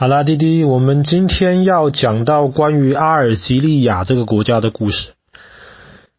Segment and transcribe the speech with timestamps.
[0.00, 5.08] 好啦，弟弟，我们今天要讲到关于阿尔及利亚这个国家的故事。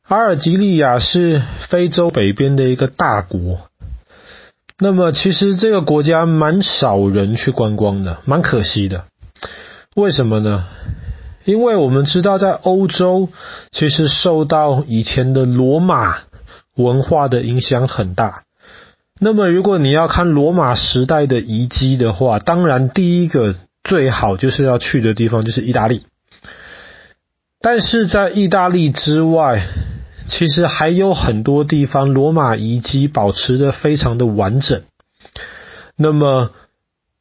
[0.05, 3.61] 阿尔及利亚是非洲北边的一个大国，
[4.79, 9.05] 那么其实这个国家蛮少人去观光的，蛮可惜的。
[9.95, 10.65] 为什么呢？
[11.45, 13.29] 因为我们知道，在欧洲
[13.71, 16.17] 其实受到以前的罗马
[16.75, 18.43] 文化的影响很大。
[19.21, 23.55] 那么如果你要看罗马时代的遗迹的话，当然第一个。
[23.83, 26.03] 最好就是要去的地方就是意大利，
[27.59, 29.65] 但是在意大利之外，
[30.27, 34.83] 其实还有很多地方罗马遗迹保持得非常的完整。
[35.95, 36.51] 那么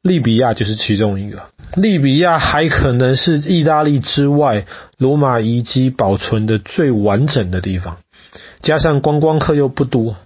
[0.02, 1.44] 利比亚就是其中一个，
[1.76, 4.66] 利比亚还可能是意大利之外
[4.98, 7.98] 罗马遗迹保存的最完整的地方，
[8.60, 10.16] 加上观光客又不多，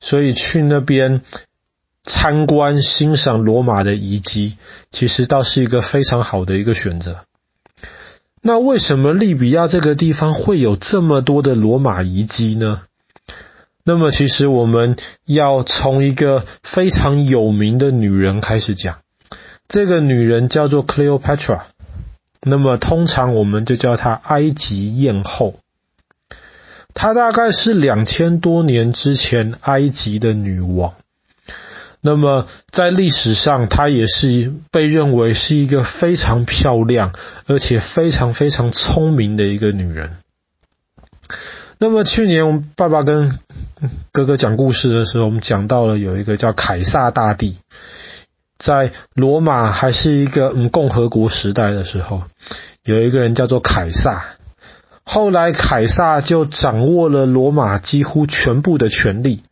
[0.00, 1.22] 所以去那边。
[2.04, 4.56] 参观欣赏罗马的遗迹，
[4.90, 7.24] 其实倒是一个非常好的一个选择。
[8.42, 12.82] 那为什么利比亚这个地方会有这么多的罗马遗迹呢？
[13.84, 18.98] 那么其实我们要从一个非常有名的女人开始讲。
[19.68, 21.60] 这个女人叫做 Cleopatra，
[22.42, 25.60] 那么通常我们就叫她埃及艳后。
[26.94, 30.94] 她大概是两千多年之前埃及的女王。
[32.02, 37.12] 那么，在历史上，她也是被认为是一个非常漂亮，
[37.46, 40.16] 而且非常非常聪明的一个女人。
[41.78, 43.38] 那么，去年我们爸爸跟
[44.12, 47.58] 哥哥讲故事的时候，我们讲到了有一个叫凯撒大帝，
[48.58, 52.22] 在罗马还是一个嗯共和国时代的时候，
[52.82, 54.24] 有一个人叫做凯撒。
[55.04, 59.42] 后来，凯撒就掌握了罗马几乎全部的权力。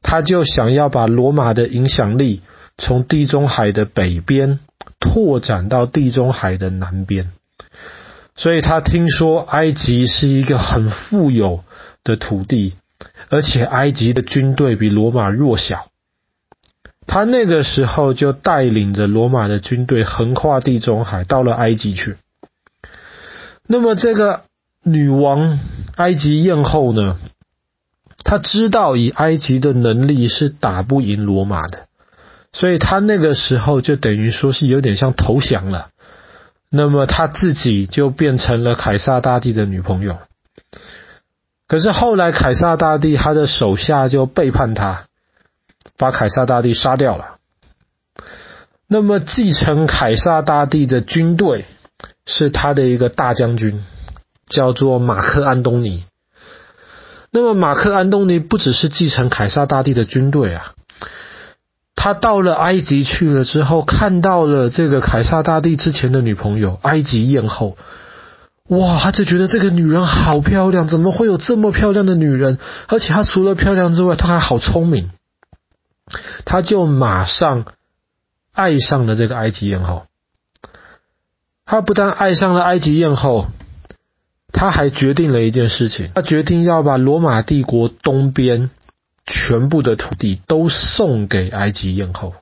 [0.00, 2.42] 他就想要把罗马的影响力
[2.78, 4.60] 从地中海的北边
[4.98, 7.32] 拓展到地中海的南边，
[8.34, 11.62] 所以他听说埃及是一个很富有
[12.04, 12.74] 的土地，
[13.28, 15.86] 而且埃及的军队比罗马弱小，
[17.06, 22.16] 他那个时候就带领着罗马的军队横跨地中海到了埃及去。
[23.66, 24.42] 那么这个
[24.82, 25.58] 女王
[25.96, 27.18] 埃及艳后呢？
[28.24, 31.86] 他知道以埃及的能力是打不赢罗马的，
[32.52, 35.88] 所以他那个时候就等于说是有点像投降了。
[36.70, 40.18] 那么他自己就变成了凯撒大帝的女朋友。
[41.68, 45.04] 可是后来凯撒大帝他的手下就背叛他，
[45.96, 47.36] 把凯撒大帝杀掉了。
[48.86, 51.64] 那么继承凯撒大帝的军队
[52.26, 53.82] 是他的一个大将军，
[54.46, 56.04] 叫做马克安东尼。
[57.34, 60.74] 那么马克安东尼不只是继承凯撒大帝的军队啊，
[61.96, 67.78] 他到了埃及去了之后，看到了这个凯撒大帝之前的女朋友埃及艳后，
[68.68, 72.58] 哇，他就觉得这个女人好漂亮，怎么会有这么漂亮的女人？
[72.86, 75.10] 而且她除了漂亮之外，她还好聪明，
[76.44, 77.64] 他就马上
[78.52, 80.04] 爱上了这个埃及艳后。
[81.64, 83.46] 他不但爱上了埃及艳后。
[84.52, 88.70] 他还决定了一件事情，他决定要把罗马帝国东边
[89.24, 92.34] 全部的土地都送给埃及艳后。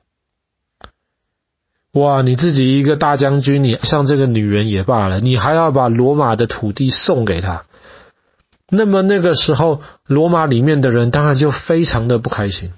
[1.93, 7.63] 哇，你自己一个大将军，你像这个女人也罢了，你还要把罗马的土地送给他，
[8.69, 12.73] 那么那个时候，罗马里面的人当然就非常的不开心。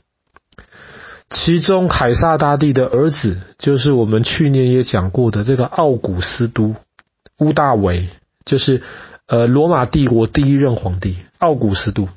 [1.30, 6.76] 其中，凯撒大帝的儿子，就是我们去年也讲过的这个奥古斯都
[7.40, 8.10] 乌大维，
[8.46, 8.84] 就是。
[9.26, 12.10] 呃，罗马帝国第一任皇帝奥古斯都，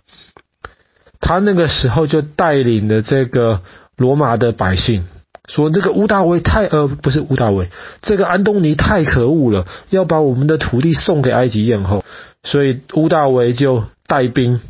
[1.21, 3.63] 他那个时候就带领了这个
[3.97, 5.05] 罗马的百姓，
[5.49, 7.71] 说这个乌大维太呃不是乌大维，
[8.03, 12.05] 这个安东尼太可恶了，要把我们的土地送给埃及艳后，
[12.43, 14.61] 所以乌大维就带兵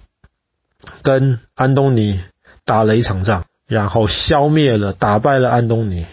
[1.02, 2.20] 跟安东尼
[2.66, 6.04] 打了一场仗，然后消灭了，打败了安东尼，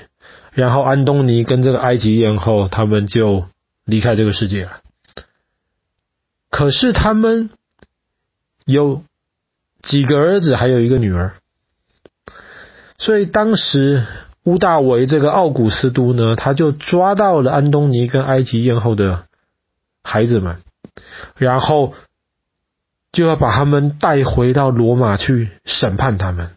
[0.54, 3.46] 然后安东尼跟这个埃及艳后他们就
[3.86, 4.83] 离开这个世界了。
[6.54, 7.50] 可是他们
[8.64, 9.02] 有
[9.82, 11.34] 几个儿子，还有一个女儿，
[13.00, 14.06] 所以当时
[14.44, 19.24] 屋大维这个奥古斯都呢，他就抓到了安东尼跟埃及艳后的
[20.04, 20.58] 孩子们，
[21.36, 21.96] 然后
[23.12, 26.52] 就要把他们带回到罗马去审判他们，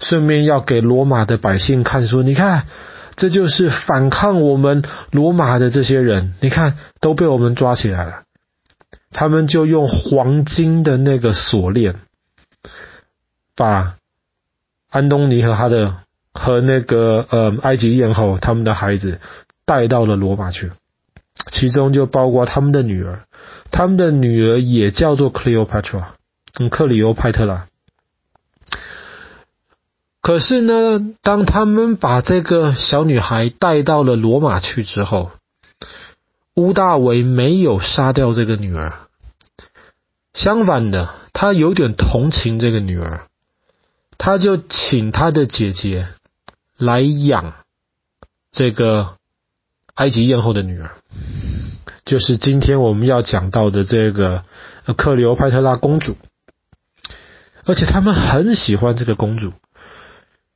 [0.00, 2.66] 顺便要给罗马的百姓看，说：你看，
[3.14, 4.82] 这就是反抗我们
[5.12, 8.25] 罗马的这些人，你看都被我们抓起来了。
[9.16, 11.94] 他们就用黄金的那个锁链，
[13.54, 13.96] 把
[14.90, 16.02] 安东尼和他的
[16.34, 19.18] 和那个呃埃及艳后他们的孩子
[19.64, 20.70] 带到了罗马去，
[21.50, 23.20] 其中就包括他们的女儿，
[23.70, 26.04] 他们的女儿也叫做 Cleopatra，
[26.58, 27.68] 嗯，克里欧派特拉。
[30.20, 35.30] 可是呢，当他们把这个小女孩带到了罗马去之后，
[36.54, 39.05] 屋大维没有杀掉这个女儿，
[40.36, 43.26] 相反的，他有点同情这个女儿，
[44.18, 46.08] 他就请他的姐姐
[46.76, 47.54] 来养
[48.52, 49.16] 这个
[49.94, 50.90] 埃及艳后的女儿，
[52.04, 54.44] 就是今天我们要讲到的这个
[54.96, 56.16] 克里欧派特拉公主，
[57.64, 59.54] 而且他们很喜欢这个公主，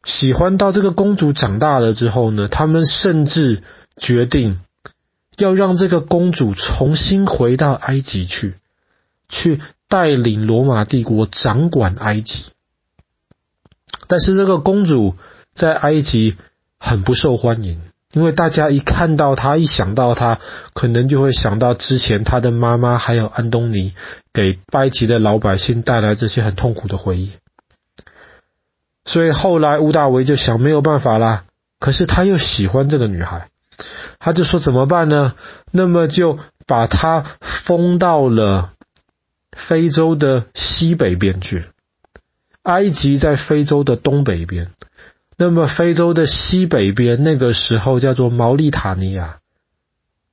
[0.04, 3.62] 喜欢到这个公主长大了之后呢，他们甚至
[3.96, 4.60] 决定。
[5.38, 8.56] 要让这个公主重新回到埃及去，
[9.30, 12.52] 去带领罗马帝国掌管埃及。
[14.06, 15.16] 但是这个公主
[15.54, 16.36] 在埃及
[16.78, 17.80] 很不受欢迎，
[18.12, 20.38] 因为大家一看到她，一想到她，
[20.74, 23.94] 可能就会想到之前她的妈妈还有安东尼
[24.32, 27.32] 给埃及的老百姓带来这些很痛苦的回忆。
[29.04, 31.44] 所以后来乌大维就想，没有办法啦，
[31.78, 33.48] 可是他又喜欢这个女孩。
[34.18, 35.34] 他就说怎么办呢？
[35.70, 38.72] 那么就把她封到了
[39.56, 41.64] 非洲的西北边去。
[42.62, 44.68] 埃及在非洲的东北边，
[45.38, 49.38] 那么非洲的西北边那个时候叫做毛利塔尼亚，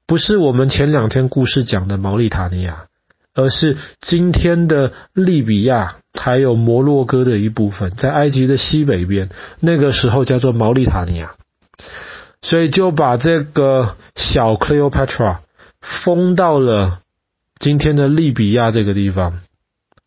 [0.06, 2.88] 不是我们前两天故事讲的毛利塔尼亚，
[3.34, 9.30] 而是今天的利比亚还有摩洛哥的一部分，在埃及的西北边，
[9.62, 11.32] 那个时候叫做毛利塔尼亚。
[12.42, 15.38] 所以就把这个小 Cleopatra
[15.82, 17.00] 封到了
[17.60, 19.40] 今天的利比亚这个地方，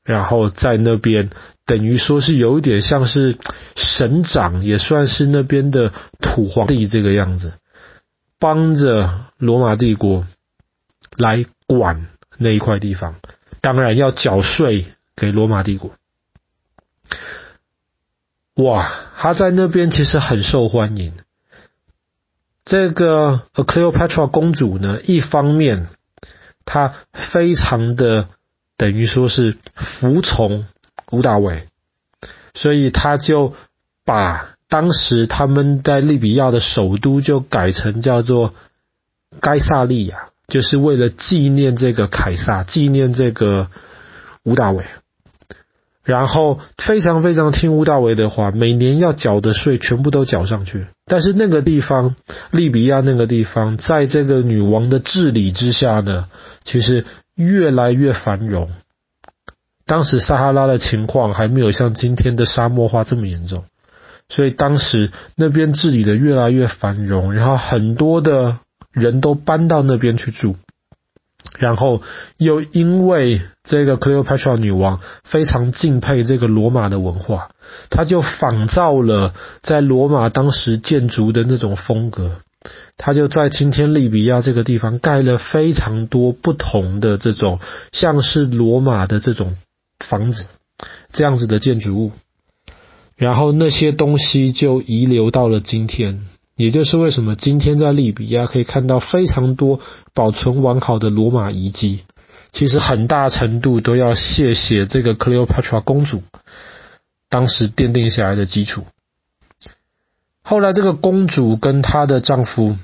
[0.05, 1.31] 然后在那边
[1.67, 3.37] 等于说是有一点像是
[3.75, 7.55] 省长，也算是那边的土皇帝这个样子，
[8.39, 10.27] 帮着罗马帝国
[11.17, 12.07] 来管
[12.39, 13.17] 那一块地方，
[13.61, 14.87] 当然要缴税
[15.17, 15.93] 给罗马帝国。
[18.55, 21.15] 哇，他在那边其实很受欢迎。
[22.65, 25.89] 这个 Cleopatra 公主呢，一方面
[26.73, 26.95] 他
[27.33, 28.29] 非常的
[28.77, 30.67] 等于说是服从
[31.11, 31.67] 吴大伟，
[32.55, 33.55] 所以他就
[34.05, 38.55] 把当时他们在利比亚的首都就改成叫做
[39.41, 43.69] 该萨利亚，就是为了纪念这个凯撒，纪念这个
[44.45, 44.85] 吴大伟。
[46.11, 50.89] 然后非常非常听屋大维的话，每年要缴的税全部都缴上去。
[51.07, 52.17] 但是那个地方，
[52.51, 56.27] 利比亚那个地方，在这个女王的治理之下呢，
[56.65, 57.05] 其实
[57.37, 58.71] 越来越繁荣。
[59.87, 63.63] 当时撒哈拉的情况还没有像今天的沙漠化这么严重，
[64.29, 68.59] 所以当时那边治理的越来越繁荣，然后很多的
[68.91, 70.57] 人都搬到那边去住。
[71.61, 72.01] 然后
[72.39, 77.51] 又因为这个 Cleopatra 女王非常敬佩这个罗马的文化，
[77.91, 82.39] 她就仿造了在罗马当时建筑的那种风格，
[82.97, 87.61] 她就在今天利比亚这个地方盖了非常多不同的这种
[87.93, 89.59] 像是罗马的这种
[89.99, 90.47] 房子，
[91.13, 92.13] 这样子的建筑物，
[93.17, 96.25] 然后那些东西就遗留到了今天。
[96.61, 99.81] 也就是为什么今天在利比亚可以看到非常多
[100.13, 102.01] 保存完好的罗马遗迹，
[102.53, 106.23] 其实很大程度都要谢谢这个 Cleopatra 公主
[107.31, 108.85] 当时奠定下来的基础。
[110.43, 112.77] 后来这个公主跟她的丈夫，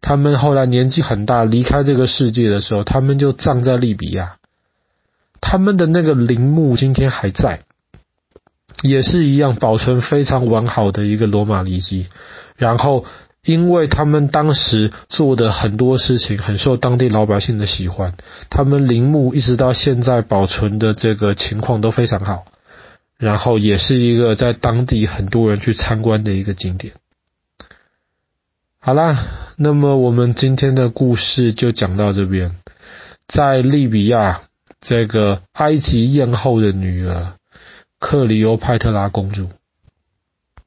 [0.00, 4.38] 他们后来年纪很大离开这个世界的时候，他们就葬在利比亚，
[5.40, 7.60] 他们的那个陵墓今天还在，
[8.82, 12.08] 也是一样保存非常完好的一个罗马遗迹。
[12.60, 13.06] 然后，
[13.42, 18.14] 因为他们当时做的很多事情很受当地老百姓的喜欢，
[18.50, 22.44] 他们陵墓一直到现在保存的这个情况都非常好。
[23.16, 26.92] 然后也是一个在当地很多人去参观的一个景点。
[28.78, 29.26] 好啦，
[29.56, 32.56] 那么我们今天的故事就讲到这边。
[33.26, 34.42] 在利比亚，
[34.80, 37.34] 这个埃及艳后的女儿
[37.98, 39.48] 克里欧派特拉公主。